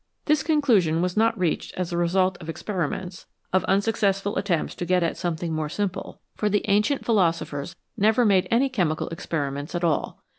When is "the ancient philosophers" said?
6.49-7.75